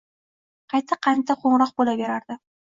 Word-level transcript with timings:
Qayta 0.73 0.97
qayta 1.07 1.35
qo'ng'iroq 1.45 1.75
bo'laverardi 1.83 2.41